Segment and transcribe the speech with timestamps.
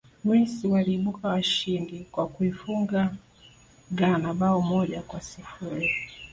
[0.23, 3.15] misri waliibuka washindi kwa kuifunga
[3.91, 5.89] ghana bao moja kwa sifuri